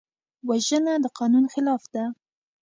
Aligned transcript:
وژنه 0.47 0.93
د 1.03 1.05
قانون 1.17 1.45
خلاف 1.53 1.83
ده 1.93 2.03